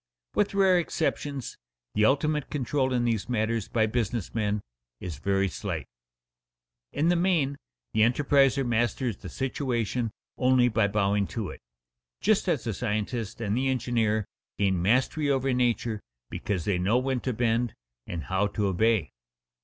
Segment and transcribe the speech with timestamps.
[0.33, 1.59] With rare exceptions
[1.93, 4.61] the ultimate control in these matters by business men
[4.99, 5.85] is very slight.
[6.91, 7.55] In the main
[7.93, 10.09] the enterpriser masters the situation
[10.39, 11.59] only by bowing to it,
[12.19, 14.25] just as the scientist and the engineer
[14.57, 17.75] gain mastery over nature because they know when to bend
[18.07, 19.11] and how to obey.